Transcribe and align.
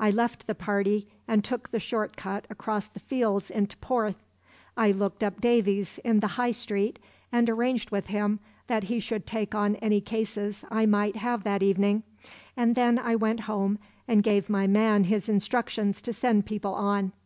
I 0.00 0.10
left 0.10 0.46
the 0.46 0.54
party 0.54 1.08
and 1.28 1.44
took 1.44 1.68
the 1.68 1.78
short 1.78 2.16
cut 2.16 2.46
across 2.48 2.86
the 2.86 3.00
fields 3.00 3.50
into 3.50 3.76
Porth. 3.76 4.16
I 4.78 4.92
looked 4.92 5.22
up 5.22 5.42
Davies 5.42 6.00
in 6.02 6.20
the 6.20 6.26
High 6.40 6.52
Street 6.52 6.98
and 7.30 7.50
arranged 7.50 7.90
with 7.90 8.06
him 8.06 8.40
that 8.66 8.84
he 8.84 8.98
should 8.98 9.26
take 9.26 9.54
on 9.54 9.76
any 9.76 10.00
cases 10.00 10.64
I 10.70 10.86
might 10.86 11.16
have 11.16 11.44
that 11.44 11.62
evening, 11.62 12.02
and 12.56 12.76
then 12.76 12.98
I 12.98 13.14
went 13.16 13.40
home 13.40 13.78
and 14.08 14.22
gave 14.22 14.48
my 14.48 14.66
man 14.66 15.04
his 15.04 15.28
instructions 15.28 16.00
to 16.00 16.14
send 16.14 16.46
people 16.46 16.72
on. 16.72 17.12